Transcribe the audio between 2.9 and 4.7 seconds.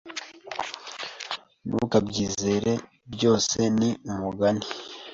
Byose ni umugani.